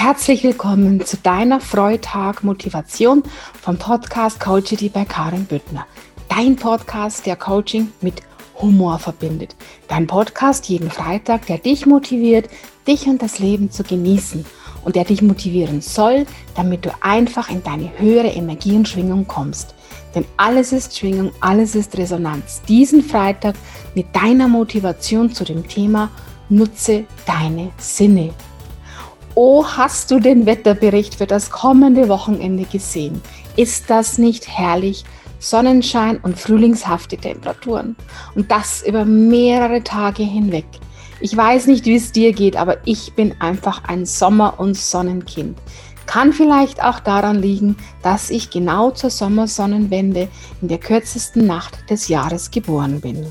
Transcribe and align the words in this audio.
Herzlich 0.00 0.44
willkommen 0.44 1.04
zu 1.04 1.16
deiner 1.16 1.60
Freitag 1.60 2.44
Motivation 2.44 3.24
vom 3.60 3.78
Podcast 3.78 4.38
Coachity 4.38 4.90
bei 4.90 5.04
Karin 5.04 5.44
Büttner. 5.44 5.88
Dein 6.28 6.54
Podcast, 6.54 7.26
der 7.26 7.34
Coaching 7.34 7.90
mit 8.00 8.22
Humor 8.62 9.00
verbindet. 9.00 9.56
Dein 9.88 10.06
Podcast 10.06 10.68
jeden 10.68 10.88
Freitag, 10.88 11.46
der 11.46 11.58
dich 11.58 11.84
motiviert, 11.84 12.48
dich 12.86 13.08
und 13.08 13.20
das 13.20 13.40
Leben 13.40 13.72
zu 13.72 13.82
genießen 13.82 14.46
und 14.84 14.94
der 14.94 15.02
dich 15.02 15.20
motivieren 15.20 15.80
soll, 15.80 16.26
damit 16.54 16.84
du 16.84 16.90
einfach 17.00 17.50
in 17.50 17.64
deine 17.64 17.90
höhere 17.98 18.28
Energie 18.28 18.76
und 18.76 18.86
Schwingung 18.86 19.26
kommst. 19.26 19.74
Denn 20.14 20.24
alles 20.36 20.70
ist 20.70 20.96
Schwingung, 20.96 21.32
alles 21.40 21.74
ist 21.74 21.98
Resonanz. 21.98 22.62
Diesen 22.68 23.02
Freitag 23.02 23.56
mit 23.96 24.14
deiner 24.14 24.46
Motivation 24.46 25.32
zu 25.32 25.42
dem 25.42 25.66
Thema 25.66 26.08
Nutze 26.48 27.04
deine 27.26 27.72
Sinne. 27.78 28.32
Oh, 29.40 29.64
hast 29.64 30.10
du 30.10 30.18
den 30.18 30.46
Wetterbericht 30.46 31.14
für 31.14 31.26
das 31.28 31.52
kommende 31.52 32.08
Wochenende 32.08 32.64
gesehen? 32.64 33.22
Ist 33.54 33.88
das 33.88 34.18
nicht 34.18 34.48
herrlich? 34.48 35.04
Sonnenschein 35.38 36.18
und 36.24 36.36
frühlingshafte 36.36 37.16
Temperaturen. 37.16 37.94
Und 38.34 38.50
das 38.50 38.84
über 38.84 39.04
mehrere 39.04 39.84
Tage 39.84 40.24
hinweg. 40.24 40.66
Ich 41.20 41.36
weiß 41.36 41.68
nicht, 41.68 41.84
wie 41.84 41.94
es 41.94 42.10
dir 42.10 42.32
geht, 42.32 42.56
aber 42.56 42.78
ich 42.84 43.14
bin 43.14 43.32
einfach 43.40 43.84
ein 43.84 44.06
Sommer- 44.06 44.58
und 44.58 44.76
Sonnenkind. 44.76 45.56
Kann 46.06 46.32
vielleicht 46.32 46.82
auch 46.82 46.98
daran 46.98 47.40
liegen, 47.40 47.76
dass 48.02 48.30
ich 48.30 48.50
genau 48.50 48.90
zur 48.90 49.10
Sommersonnenwende 49.10 50.26
in 50.60 50.66
der 50.66 50.78
kürzesten 50.78 51.46
Nacht 51.46 51.88
des 51.88 52.08
Jahres 52.08 52.50
geboren 52.50 53.00
bin. 53.00 53.24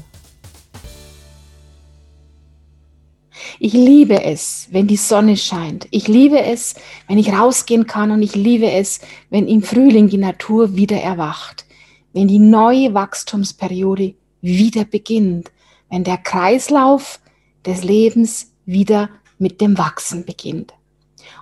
Ich 3.59 3.73
liebe 3.73 4.23
es, 4.23 4.67
wenn 4.71 4.87
die 4.87 4.97
Sonne 4.97 5.35
scheint. 5.35 5.87
Ich 5.91 6.07
liebe 6.07 6.39
es, 6.39 6.75
wenn 7.07 7.17
ich 7.17 7.33
rausgehen 7.33 7.87
kann 7.87 8.11
und 8.11 8.21
ich 8.21 8.35
liebe 8.35 8.71
es, 8.71 8.99
wenn 9.29 9.47
im 9.47 9.63
Frühling 9.63 10.09
die 10.09 10.17
Natur 10.17 10.75
wieder 10.75 10.97
erwacht, 10.97 11.65
wenn 12.13 12.27
die 12.27 12.39
neue 12.39 12.93
Wachstumsperiode 12.93 14.13
wieder 14.41 14.85
beginnt, 14.85 15.51
wenn 15.89 16.03
der 16.03 16.17
Kreislauf 16.17 17.19
des 17.65 17.83
Lebens 17.83 18.51
wieder 18.65 19.09
mit 19.39 19.61
dem 19.61 19.77
Wachsen 19.77 20.25
beginnt. 20.25 20.73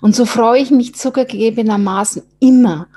Und 0.02 0.16
so 0.16 0.26
freue 0.26 0.62
ich 0.62 0.72
mich 0.72 0.96
zugegebenermaßen 0.96 2.24
immer, 2.40 2.88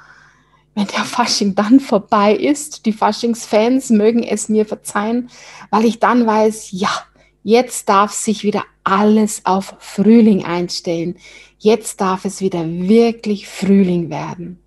wenn 0.75 0.87
der 0.87 1.05
Fasching 1.05 1.55
dann 1.55 1.81
vorbei 1.81 2.35
ist. 2.35 2.87
Die 2.87 2.93
Faschingsfans 2.93 3.91
mögen 3.91 4.23
es 4.23 4.49
mir 4.49 4.65
verzeihen, 4.65 5.29
weil 5.71 5.85
ich 5.85 5.99
dann 5.99 6.27
weiß, 6.27 6.69
ja, 6.71 6.91
Jetzt 7.49 7.89
darf 7.89 8.13
sich 8.13 8.45
wieder 8.45 8.63
alles 8.85 9.47
auf 9.47 9.75
Frühling 9.79 10.45
einstellen. 10.45 11.17
Jetzt 11.59 11.99
darf 11.99 12.27
es 12.27 12.43
wieder 12.43 12.63
wirklich 12.69 13.49
Frühling 13.49 14.11
werden. 14.11 14.59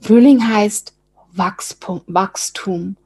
Frühling 0.00 0.48
heißt 0.48 0.94
Wachstum. 1.34 2.96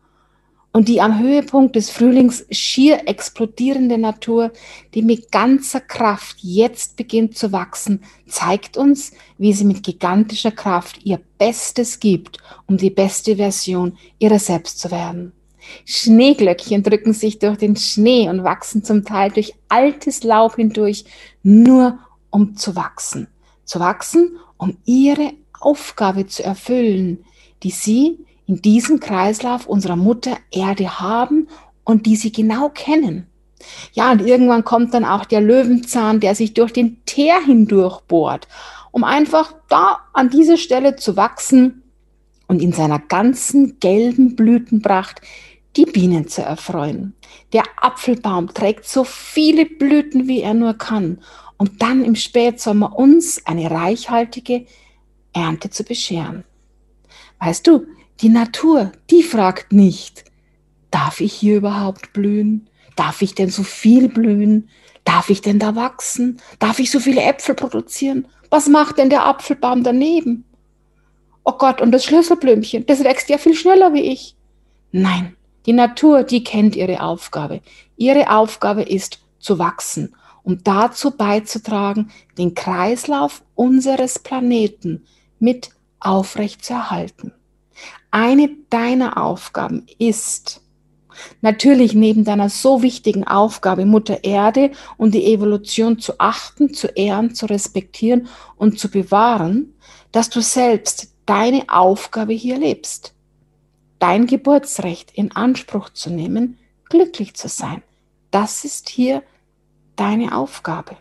Und 0.71 0.87
die 0.87 1.01
am 1.01 1.19
Höhepunkt 1.19 1.75
des 1.75 1.91
Frühlings 1.91 2.47
schier 2.53 3.09
explodierende 3.09 3.99
Natur, 3.99 4.53
die 4.95 5.03
mit 5.03 5.33
ganzer 5.33 5.81
Kraft 5.81 6.37
jetzt 6.39 6.95
beginnt 6.95 7.37
zu 7.37 7.51
wachsen, 7.51 8.05
zeigt 8.29 8.77
uns, 8.77 9.11
wie 9.37 9.53
sie 9.53 9.65
mit 9.65 9.83
gigantischer 9.83 10.53
Kraft 10.53 11.05
ihr 11.05 11.19
Bestes 11.39 11.99
gibt, 11.99 12.39
um 12.69 12.77
die 12.77 12.91
beste 12.91 13.35
Version 13.35 13.99
ihrer 14.21 14.39
selbst 14.39 14.79
zu 14.79 14.93
werden. 14.93 15.33
Schneeglöckchen 15.85 16.83
drücken 16.83 17.13
sich 17.13 17.39
durch 17.39 17.59
den 17.59 17.77
Schnee 17.77 18.29
und 18.29 18.45
wachsen 18.45 18.85
zum 18.85 19.05
Teil 19.05 19.31
durch 19.31 19.55
altes 19.69 20.23
Laub 20.23 20.57
hindurch, 20.57 21.05
nur 21.43 21.99
um 22.31 22.57
zu 22.57 22.77
wachsen. 22.77 23.29
Zu 23.65 23.81
wachsen, 23.81 24.39
um 24.57 24.77
ihre 24.85 25.33
Aufgabe 25.61 26.27
zu 26.27 26.43
erfüllen, 26.43 27.25
die 27.63 27.71
sie 27.71 28.19
in 28.47 28.63
diesem 28.63 29.01
Kreislauf 29.01 29.67
unserer 29.67 29.97
Mutter 29.97 30.37
Erde 30.51 31.01
haben 31.01 31.49
und 31.85 32.07
die 32.07 32.17
sie 32.17 32.33
genau 32.33 32.71
kennen. 32.71 33.27
Ja, 33.93 34.13
und 34.13 34.21
irgendwann 34.21 34.65
kommt 34.65 34.95
dann 34.95 35.05
auch 35.05 35.25
der 35.25 35.41
Löwenzahn, 35.41 36.21
der 36.21 36.35
sich 36.35 36.55
durch 36.55 36.73
den 36.73 37.05
Teer 37.05 37.41
hindurch 37.45 38.01
bohrt, 38.03 38.47
um 38.93 39.05
einfach 39.05 39.53
da 39.69 39.99
an 40.13 40.31
dieser 40.31 40.57
Stelle 40.57 40.97
zu 40.97 41.17
wachsen 41.17 41.83
und 42.47 42.63
in 42.63 42.73
seiner 42.73 42.99
ganzen 42.99 43.79
gelben 43.81 44.37
Blütenpracht 44.37 45.21
die 45.79 45.87
Bienen 45.87 46.27
zu 46.27 46.43
erfreuen. 46.43 47.15
Der 47.53 47.63
Apfelbaum 47.81 48.53
trägt 48.53 48.87
so 48.87 49.05
viele 49.05 49.65
Blüten, 49.65 50.27
wie 50.27 50.43
er 50.43 50.53
nur 50.53 50.75
kann, 50.75 51.21
um 51.57 51.79
dann 51.79 52.05
im 52.05 52.17
Spätsommer 52.17 52.99
uns 52.99 53.47
eine 53.47 53.71
reichhaltige 53.71 54.67
Ernte 55.33 55.71
zu 55.71 55.85
bescheren. 55.85 56.45
Weißt 57.39 57.65
du, 57.67 57.87
die 58.21 58.29
Natur, 58.29 58.91
die 59.11 59.23
fragt 59.23 59.73
nicht, 59.73 60.25
darf 60.91 61.21
ich 61.21 61.33
hier 61.33 61.59
überhaupt 61.59 62.13
blühen? 62.13 62.69
Darf 62.97 63.23
ich 63.23 63.37
denn 63.37 63.51
so 63.51 63.63
viel 63.63 64.09
blühen? 64.09 64.69
Darf 65.05 65.31
ich 65.31 65.41
denn 65.43 65.61
da 65.61 65.77
wachsen? 65.77 66.41
Darf 66.59 66.81
ich 66.81 66.91
so 66.91 66.99
viele 66.99 67.23
Äpfel 67.23 67.55
produzieren? 67.55 68.27
Was 68.51 68.69
macht 68.69 68.99
denn 68.99 69.11
der 69.11 69.25
Apfelbaum 69.25 69.85
daneben? 69.85 70.45
Oh 71.45 71.53
Gott, 71.53 71.81
und 71.81 71.93
das 71.93 72.05
Schlüsselblümchen, 72.05 72.85
das 72.87 73.05
wächst 73.05 73.29
ja 73.29 73.39
viel 73.39 73.55
schneller 73.55 73.95
wie 73.95 74.03
ich. 74.13 74.35
Nein, 74.91 75.37
die 75.67 75.73
Natur, 75.73 76.23
die 76.23 76.45
kennt 76.45 76.77
ihre 76.77 77.03
Aufgabe. 77.03 77.61
Ihre 77.97 78.31
Aufgabe 78.31 78.83
ist 78.83 79.21
zu 79.39 79.59
wachsen, 79.59 80.15
um 80.43 80.63
dazu 80.63 81.11
beizutragen, 81.11 82.11
den 82.39 82.55
Kreislauf 82.55 83.43
unseres 83.55 84.19
Planeten 84.19 85.05
mit 85.39 85.71
aufrecht 86.01 86.65
zu 86.65 86.75
erhalten. 86.75 87.33
Eine 88.11 88.51
deiner 88.71 89.23
Aufgaben 89.23 89.87
ist, 89.99 90.63
natürlich 91.41 91.95
neben 91.95 92.25
deiner 92.25 92.49
so 92.49 92.83
wichtigen 92.83 93.27
Aufgabe, 93.27 93.85
Mutter 93.85 94.25
Erde 94.25 94.71
und 94.97 95.15
die 95.15 95.27
Evolution 95.27 95.99
zu 95.99 96.19
achten, 96.19 96.73
zu 96.73 96.87
ehren, 96.87 97.35
zu 97.35 97.47
respektieren 97.47 98.29
und 98.57 98.79
zu 98.79 98.91
bewahren, 98.91 99.75
dass 100.13 100.31
du 100.31 100.41
selbst 100.41 101.15
deine 101.27 101.65
Aufgabe 101.69 102.33
hier 102.33 102.59
lebst 102.59 103.15
dein 103.99 104.27
Geburtsrecht 104.27 105.11
in 105.13 105.33
Anspruch 105.33 105.91
zu 105.91 106.11
nehmen, 106.11 106.59
glücklich 106.89 107.35
zu 107.35 107.49
sein. 107.49 107.83
Das 108.31 108.65
ist 108.65 108.89
hier 108.89 109.23
deine 109.97 110.37
Aufgabe. 110.37 110.97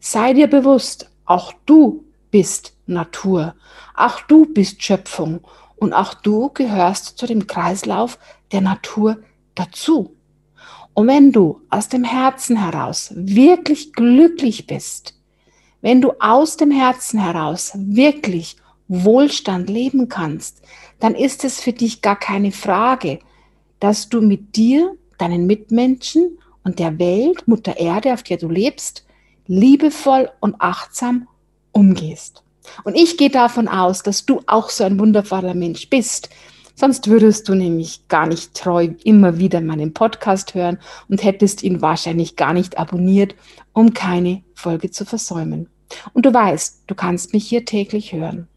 Sei 0.00 0.34
dir 0.34 0.48
bewusst, 0.48 1.10
auch 1.24 1.52
du 1.66 2.04
bist 2.30 2.74
Natur, 2.86 3.54
auch 3.94 4.20
du 4.20 4.46
bist 4.46 4.82
Schöpfung 4.82 5.40
und 5.76 5.92
auch 5.92 6.14
du 6.14 6.50
gehörst 6.50 7.18
zu 7.18 7.26
dem 7.26 7.46
Kreislauf 7.46 8.18
der 8.52 8.60
Natur 8.60 9.18
dazu. 9.54 10.16
Und 10.94 11.08
wenn 11.08 11.32
du 11.32 11.60
aus 11.70 11.88
dem 11.88 12.04
Herzen 12.04 12.56
heraus 12.56 13.12
wirklich 13.14 13.92
glücklich 13.92 14.66
bist, 14.66 15.14
wenn 15.80 16.00
du 16.00 16.12
aus 16.20 16.56
dem 16.56 16.70
Herzen 16.70 17.20
heraus 17.20 17.72
wirklich 17.74 18.56
Wohlstand 18.88 19.68
leben 19.68 20.08
kannst, 20.08 20.62
dann 21.04 21.14
ist 21.14 21.44
es 21.44 21.60
für 21.60 21.74
dich 21.74 22.00
gar 22.00 22.18
keine 22.18 22.50
Frage, 22.50 23.18
dass 23.78 24.08
du 24.08 24.22
mit 24.22 24.56
dir, 24.56 24.96
deinen 25.18 25.46
Mitmenschen 25.46 26.38
und 26.62 26.78
der 26.78 26.98
Welt, 26.98 27.46
Mutter 27.46 27.76
Erde, 27.76 28.14
auf 28.14 28.22
der 28.22 28.38
du 28.38 28.48
lebst, 28.48 29.04
liebevoll 29.46 30.30
und 30.40 30.54
achtsam 30.60 31.28
umgehst. 31.72 32.42
Und 32.84 32.94
ich 32.94 33.18
gehe 33.18 33.28
davon 33.28 33.68
aus, 33.68 34.02
dass 34.02 34.24
du 34.24 34.40
auch 34.46 34.70
so 34.70 34.82
ein 34.82 34.98
wundervoller 34.98 35.52
Mensch 35.52 35.90
bist. 35.90 36.30
Sonst 36.74 37.06
würdest 37.06 37.50
du 37.50 37.54
nämlich 37.54 38.08
gar 38.08 38.26
nicht 38.26 38.54
treu 38.54 38.88
immer 39.04 39.36
wieder 39.36 39.60
meinen 39.60 39.92
Podcast 39.92 40.54
hören 40.54 40.78
und 41.10 41.22
hättest 41.22 41.62
ihn 41.62 41.82
wahrscheinlich 41.82 42.34
gar 42.36 42.54
nicht 42.54 42.78
abonniert, 42.78 43.34
um 43.74 43.92
keine 43.92 44.42
Folge 44.54 44.90
zu 44.90 45.04
versäumen. 45.04 45.68
Und 46.14 46.24
du 46.24 46.32
weißt, 46.32 46.84
du 46.86 46.94
kannst 46.94 47.34
mich 47.34 47.46
hier 47.46 47.66
täglich 47.66 48.14
hören. 48.14 48.48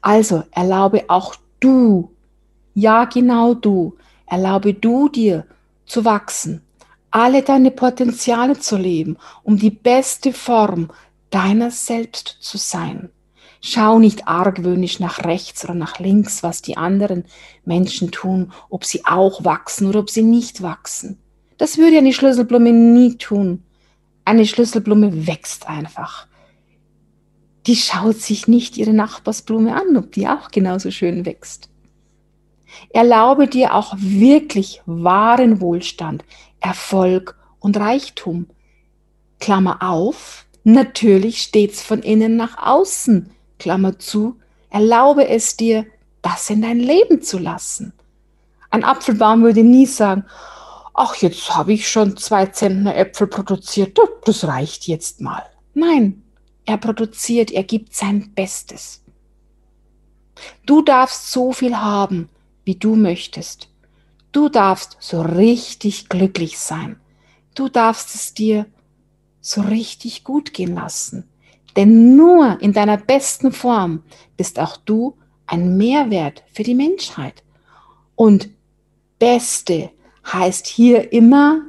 Also 0.00 0.44
erlaube 0.50 1.04
auch 1.08 1.34
du, 1.60 2.10
ja 2.74 3.04
genau 3.04 3.54
du, 3.54 3.96
erlaube 4.26 4.74
du 4.74 5.08
dir 5.08 5.46
zu 5.86 6.04
wachsen, 6.04 6.62
alle 7.10 7.42
deine 7.42 7.70
Potenziale 7.70 8.58
zu 8.58 8.76
leben, 8.76 9.16
um 9.42 9.58
die 9.58 9.70
beste 9.70 10.32
Form 10.32 10.90
deiner 11.30 11.70
selbst 11.70 12.36
zu 12.40 12.58
sein. 12.58 13.10
Schau 13.60 13.98
nicht 13.98 14.28
argwöhnisch 14.28 15.00
nach 15.00 15.24
rechts 15.24 15.64
oder 15.64 15.74
nach 15.74 15.98
links, 15.98 16.42
was 16.42 16.62
die 16.62 16.76
anderen 16.76 17.24
Menschen 17.64 18.12
tun, 18.12 18.52
ob 18.70 18.84
sie 18.84 19.04
auch 19.04 19.44
wachsen 19.44 19.88
oder 19.88 19.98
ob 20.00 20.10
sie 20.10 20.22
nicht 20.22 20.62
wachsen. 20.62 21.18
Das 21.56 21.76
würde 21.76 21.98
eine 21.98 22.12
Schlüsselblume 22.12 22.72
nie 22.72 23.16
tun. 23.16 23.64
Eine 24.24 24.46
Schlüsselblume 24.46 25.26
wächst 25.26 25.68
einfach 25.68 26.27
die 27.68 27.76
schaut 27.76 28.16
sich 28.16 28.48
nicht 28.48 28.76
ihre 28.76 28.92
Nachbarsblume 28.92 29.74
an, 29.74 29.96
ob 29.96 30.12
die 30.12 30.26
auch 30.26 30.50
genauso 30.50 30.90
schön 30.90 31.24
wächst. 31.24 31.68
Erlaube 32.90 33.46
dir 33.46 33.74
auch 33.74 33.94
wirklich 33.98 34.82
wahren 34.86 35.60
Wohlstand, 35.60 36.24
Erfolg 36.60 37.38
und 37.60 37.76
Reichtum. 37.76 38.46
Klammer 39.38 39.78
auf, 39.82 40.46
Natürlich 40.70 41.40
stets 41.40 41.82
von 41.82 42.02
innen 42.02 42.36
nach 42.36 42.58
außen, 42.58 43.30
Klammer 43.58 43.98
zu, 43.98 44.36
erlaube 44.68 45.26
es 45.26 45.56
dir, 45.56 45.86
das 46.20 46.50
in 46.50 46.60
dein 46.60 46.78
Leben 46.78 47.22
zu 47.22 47.38
lassen. 47.38 47.94
Ein 48.68 48.84
Apfelbaum 48.84 49.42
würde 49.42 49.62
nie 49.62 49.86
sagen, 49.86 50.26
ach, 50.92 51.16
jetzt 51.16 51.56
habe 51.56 51.72
ich 51.72 51.88
schon 51.88 52.18
zwei 52.18 52.44
Zentner 52.46 52.96
Äpfel 52.96 53.28
produziert, 53.28 53.98
das 54.26 54.46
reicht 54.46 54.86
jetzt 54.88 55.22
mal. 55.22 55.42
Nein, 55.72 56.22
er 56.68 56.76
produziert, 56.76 57.50
er 57.50 57.64
gibt 57.64 57.94
sein 57.94 58.32
Bestes. 58.34 59.02
Du 60.66 60.82
darfst 60.82 61.30
so 61.30 61.52
viel 61.52 61.76
haben, 61.78 62.28
wie 62.64 62.74
du 62.74 62.94
möchtest. 62.94 63.70
Du 64.32 64.50
darfst 64.50 64.98
so 65.00 65.22
richtig 65.22 66.10
glücklich 66.10 66.58
sein. 66.58 67.00
Du 67.54 67.68
darfst 67.68 68.14
es 68.14 68.34
dir 68.34 68.66
so 69.40 69.62
richtig 69.62 70.24
gut 70.24 70.52
gehen 70.52 70.74
lassen. 70.74 71.24
Denn 71.74 72.16
nur 72.16 72.60
in 72.60 72.74
deiner 72.74 72.98
besten 72.98 73.50
Form 73.50 74.02
bist 74.36 74.60
auch 74.60 74.76
du 74.76 75.16
ein 75.46 75.78
Mehrwert 75.78 76.44
für 76.52 76.64
die 76.64 76.74
Menschheit. 76.74 77.42
Und 78.14 78.50
Beste 79.18 79.90
heißt 80.30 80.66
hier 80.66 81.12
immer 81.12 81.62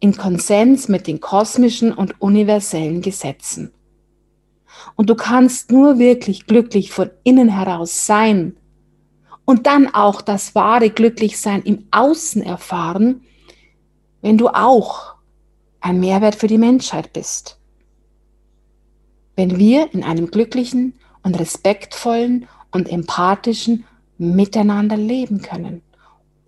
in 0.00 0.14
Konsens 0.14 0.88
mit 0.88 1.06
den 1.06 1.20
kosmischen 1.20 1.92
und 1.92 2.20
universellen 2.20 3.00
Gesetzen. 3.00 3.72
Und 4.96 5.10
du 5.10 5.14
kannst 5.14 5.70
nur 5.70 5.98
wirklich 5.98 6.46
glücklich 6.46 6.92
von 6.92 7.10
innen 7.24 7.48
heraus 7.48 8.06
sein 8.06 8.56
und 9.44 9.66
dann 9.66 9.92
auch 9.92 10.22
das 10.22 10.54
wahre 10.54 10.90
Glücklichsein 10.90 11.62
im 11.62 11.86
Außen 11.90 12.42
erfahren, 12.42 13.22
wenn 14.20 14.38
du 14.38 14.48
auch 14.48 15.14
ein 15.80 16.00
Mehrwert 16.00 16.36
für 16.36 16.46
die 16.46 16.58
Menschheit 16.58 17.12
bist. 17.12 17.58
Wenn 19.34 19.58
wir 19.58 19.92
in 19.92 20.04
einem 20.04 20.30
glücklichen 20.30 20.94
und 21.22 21.38
respektvollen 21.38 22.48
und 22.70 22.88
empathischen 22.88 23.84
Miteinander 24.18 24.96
leben 24.96 25.42
können, 25.42 25.82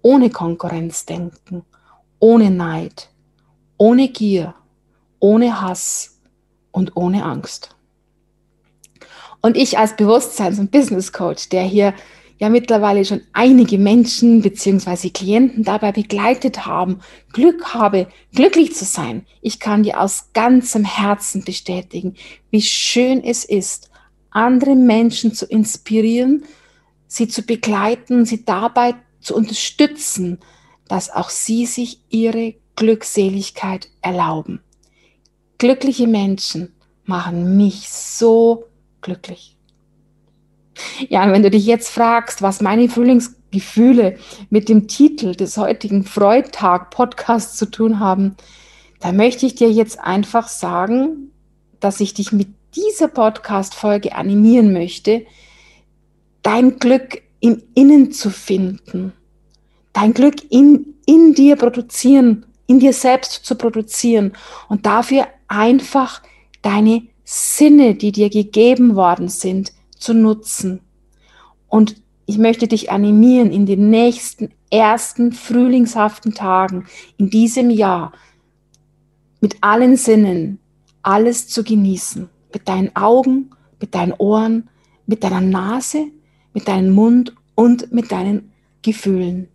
ohne 0.02 0.30
Konkurrenzdenken, 0.30 1.62
ohne 2.20 2.50
Neid, 2.50 3.10
ohne 3.76 4.08
Gier, 4.08 4.54
ohne 5.18 5.60
Hass 5.60 6.20
und 6.70 6.96
ohne 6.96 7.24
Angst. 7.24 7.73
Und 9.44 9.58
ich 9.58 9.76
als 9.76 9.94
Bewusstseins- 9.94 10.58
und 10.58 10.70
Business 10.70 11.12
Coach, 11.12 11.50
der 11.50 11.64
hier 11.64 11.92
ja 12.38 12.48
mittlerweile 12.48 13.04
schon 13.04 13.20
einige 13.34 13.76
Menschen 13.76 14.40
beziehungsweise 14.40 15.10
Klienten 15.10 15.64
dabei 15.64 15.92
begleitet 15.92 16.64
haben, 16.64 17.00
Glück 17.34 17.74
habe, 17.74 18.08
glücklich 18.34 18.74
zu 18.74 18.86
sein. 18.86 19.26
Ich 19.42 19.60
kann 19.60 19.82
dir 19.82 20.00
aus 20.00 20.30
ganzem 20.32 20.86
Herzen 20.86 21.44
bestätigen, 21.44 22.14
wie 22.50 22.62
schön 22.62 23.22
es 23.22 23.44
ist, 23.44 23.90
andere 24.30 24.76
Menschen 24.76 25.34
zu 25.34 25.44
inspirieren, 25.44 26.44
sie 27.06 27.28
zu 27.28 27.42
begleiten, 27.42 28.24
sie 28.24 28.46
dabei 28.46 28.94
zu 29.20 29.36
unterstützen, 29.36 30.38
dass 30.88 31.10
auch 31.10 31.28
sie 31.28 31.66
sich 31.66 32.00
ihre 32.08 32.54
Glückseligkeit 32.76 33.90
erlauben. 34.00 34.62
Glückliche 35.58 36.06
Menschen 36.06 36.72
machen 37.04 37.58
mich 37.58 37.90
so 37.90 38.64
glücklich. 39.04 39.56
Ja, 41.08 41.30
wenn 41.30 41.44
du 41.44 41.50
dich 41.50 41.66
jetzt 41.66 41.88
fragst, 41.88 42.42
was 42.42 42.60
meine 42.60 42.88
Frühlingsgefühle 42.88 44.18
mit 44.50 44.68
dem 44.68 44.88
Titel 44.88 45.36
des 45.36 45.56
heutigen 45.56 46.04
Freudtag-Podcasts 46.04 47.56
zu 47.56 47.66
tun 47.66 48.00
haben, 48.00 48.36
dann 48.98 49.16
möchte 49.16 49.46
ich 49.46 49.54
dir 49.54 49.70
jetzt 49.70 50.00
einfach 50.00 50.48
sagen, 50.48 51.30
dass 51.78 52.00
ich 52.00 52.14
dich 52.14 52.32
mit 52.32 52.48
dieser 52.74 53.06
Podcast-Folge 53.06 54.16
animieren 54.16 54.72
möchte, 54.72 55.24
dein 56.42 56.78
Glück 56.78 57.22
im 57.38 57.62
Innen 57.74 58.10
zu 58.10 58.30
finden, 58.30 59.12
dein 59.92 60.14
Glück 60.14 60.36
in, 60.50 60.94
in 61.06 61.34
dir 61.34 61.56
produzieren, 61.56 62.46
in 62.66 62.80
dir 62.80 62.92
selbst 62.92 63.44
zu 63.44 63.54
produzieren 63.54 64.32
und 64.68 64.86
dafür 64.86 65.26
einfach 65.46 66.22
deine 66.62 67.02
Sinne, 67.24 67.94
die 67.94 68.12
dir 68.12 68.30
gegeben 68.30 68.96
worden 68.96 69.28
sind, 69.28 69.72
zu 69.98 70.14
nutzen. 70.14 70.80
Und 71.68 71.96
ich 72.26 72.38
möchte 72.38 72.68
dich 72.68 72.90
animieren, 72.90 73.50
in 73.50 73.66
den 73.66 73.90
nächsten 73.90 74.50
ersten 74.70 75.32
frühlingshaften 75.32 76.34
Tagen 76.34 76.86
in 77.16 77.30
diesem 77.30 77.70
Jahr 77.70 78.12
mit 79.40 79.56
allen 79.60 79.96
Sinnen 79.96 80.58
alles 81.02 81.48
zu 81.48 81.64
genießen. 81.64 82.28
Mit 82.52 82.68
deinen 82.68 82.94
Augen, 82.96 83.50
mit 83.80 83.94
deinen 83.94 84.12
Ohren, 84.12 84.68
mit 85.06 85.22
deiner 85.22 85.40
Nase, 85.40 86.06
mit 86.54 86.68
deinem 86.68 86.92
Mund 86.92 87.34
und 87.54 87.92
mit 87.92 88.10
deinen 88.10 88.52
Gefühlen. 88.82 89.48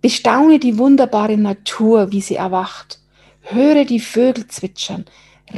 Bestaune 0.00 0.58
die 0.58 0.78
wunderbare 0.78 1.36
Natur, 1.36 2.12
wie 2.12 2.20
sie 2.20 2.36
erwacht. 2.36 3.00
Höre 3.40 3.84
die 3.84 4.00
Vögel 4.00 4.46
zwitschern. 4.46 5.04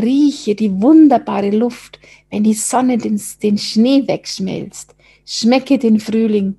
Rieche 0.00 0.54
die 0.54 0.80
wunderbare 0.80 1.50
Luft, 1.50 1.98
wenn 2.30 2.44
die 2.44 2.54
Sonne 2.54 2.98
den, 2.98 3.20
den 3.42 3.58
Schnee 3.58 4.06
wegschmelzt. 4.06 4.94
Schmecke 5.26 5.78
den 5.78 6.00
Frühling 6.00 6.56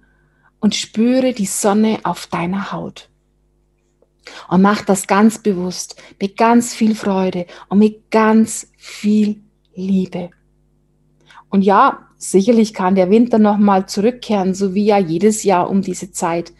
und 0.59 0.75
spüre 0.75 1.33
die 1.33 1.45
Sonne 1.45 1.99
auf 2.03 2.27
deiner 2.27 2.71
Haut. 2.71 3.09
Und 4.49 4.61
mach 4.61 4.81
das 4.83 5.05
ganz 5.05 5.37
bewusst, 5.37 6.01
mit 6.19 6.37
ganz 6.37 6.73
viel 6.73 6.95
Freude 6.95 7.45
und 7.69 7.79
mit 7.79 8.09
ganz 8.09 8.71
viel 8.77 9.41
Liebe. 9.75 10.31
Und 11.49 11.61
ja, 11.61 12.07
sicherlich 12.17 12.73
kann 12.73 12.95
der 12.95 13.09
Winter 13.09 13.37
nochmal 13.37 13.85
zurückkehren, 13.87 14.55
so 14.55 14.73
wie 14.73 14.85
ja 14.85 14.97
jedes 14.97 15.43
Jahr 15.43 15.69
um 15.69 15.81
diese 15.81 16.11
Zeit. 16.11 16.53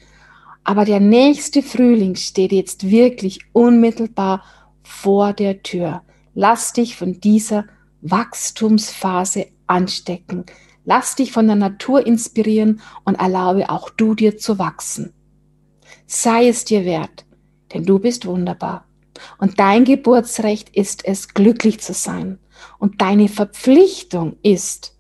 Aber 0.64 0.86
der 0.86 1.00
nächste 1.00 1.64
Frühling 1.64 2.16
steht 2.16 2.52
jetzt 2.52 2.90
wirklich 2.90 3.40
unmittelbar 3.54 4.44
vor 4.84 5.34
der 5.34 5.64
Tür. 5.64 6.02
Lass 6.36 6.74
dich 6.74 6.98
von 6.98 7.22
dieser 7.22 7.66
Wachstumsphase 8.02 9.48
anstecken. 9.68 10.46
Lass 10.84 11.16
dich 11.16 11.32
von 11.32 11.48
der 11.48 11.56
Natur 11.56 12.06
inspirieren 12.06 12.82
und 13.06 13.16
erlaube 13.16 13.70
auch 13.70 13.90
du 13.90 14.14
dir 14.14 14.38
zu 14.38 14.60
wachsen. 14.60 15.14
Sei 16.06 16.50
es 16.50 16.66
dir 16.66 16.84
wert, 16.84 17.26
denn 17.74 17.86
du 17.86 18.00
bist 18.00 18.26
wunderbar. 18.26 18.86
Und 19.38 19.60
dein 19.60 19.86
Geburtsrecht 19.86 20.70
ist 20.76 21.06
es, 21.06 21.30
glücklich 21.30 21.80
zu 21.80 21.94
sein. 21.94 22.38
Und 22.80 23.02
deine 23.02 23.30
Verpflichtung 23.30 24.36
ist, 24.44 24.94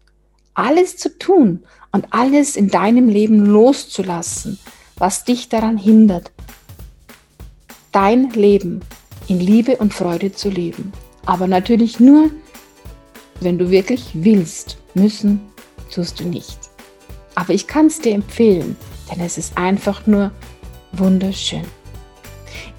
alles 0.53 0.95
zu 0.95 1.17
tun 1.19 1.65
und 1.91 2.07
alles 2.11 2.55
in 2.55 2.69
deinem 2.69 3.09
Leben 3.09 3.45
loszulassen, 3.45 4.57
was 4.95 5.25
dich 5.25 5.49
daran 5.49 5.77
hindert, 5.77 6.31
dein 7.91 8.29
Leben 8.31 8.79
in 9.27 9.41
Liebe 9.41 9.75
und 9.77 9.93
Freude 9.93 10.31
zu 10.31 10.49
leben. 10.49 10.93
Aber 11.25 11.47
natürlich 11.47 11.99
nur, 11.99 12.29
wenn 13.41 13.57
du 13.57 13.69
wirklich 13.69 14.09
willst. 14.13 14.77
Müssen 14.93 15.41
tust 15.93 16.19
du 16.19 16.25
nicht. 16.25 16.57
Aber 17.35 17.53
ich 17.53 17.67
kann 17.67 17.87
es 17.87 17.99
dir 17.99 18.13
empfehlen, 18.13 18.77
denn 19.11 19.19
es 19.19 19.37
ist 19.37 19.57
einfach 19.57 20.07
nur 20.07 20.31
wunderschön. 20.93 21.65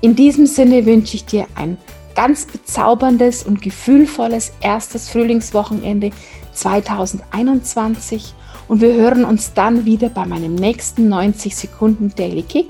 In 0.01 0.17
diesem 0.17 0.47
Sinne 0.47 0.87
wünsche 0.87 1.17
ich 1.17 1.27
dir 1.27 1.47
ein 1.55 1.77
ganz 2.15 2.47
bezauberndes 2.47 3.43
und 3.43 3.61
gefühlvolles 3.61 4.53
erstes 4.61 5.11
Frühlingswochenende 5.11 6.11
2021 6.55 8.35
und 8.69 8.81
wir 8.81 8.95
hören 8.95 9.25
uns 9.25 9.53
dann 9.53 9.85
wieder 9.85 10.09
bei 10.09 10.25
meinem 10.25 10.55
nächsten 10.55 11.09
90 11.09 11.55
Sekunden 11.55 12.13
Daily 12.17 12.43
Kick, 12.43 12.69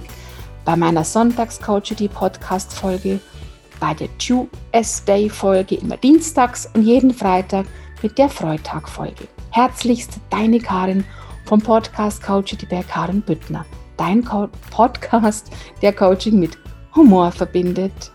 bei 0.65 0.75
meiner 0.75 1.05
Sonntags-Coachity 1.05 2.09
Podcast 2.09 2.73
Folge 2.73 3.21
bei 3.81 3.95
der 3.95 4.09
QS-Day-Folge 4.19 5.77
immer 5.77 5.97
dienstags 5.97 6.69
und 6.75 6.83
jeden 6.83 7.13
Freitag 7.13 7.67
mit 8.03 8.19
der 8.19 8.29
Freitag-Folge. 8.29 9.29
Herzlichst 9.51 10.21
deine 10.31 10.59
Karin 10.59 11.05
vom 11.47 11.61
Podcast 11.61 12.23
Coach 12.23 12.57
die 12.57 12.67
Karin 12.67 13.23
Büttner. 13.23 13.65
Dein 13.97 14.25
Co 14.25 14.49
Podcast, 14.71 15.51
der 15.81 15.93
Coaching 15.93 16.39
mit 16.39 16.59
Humor 16.95 17.33
verbindet. 17.33 18.13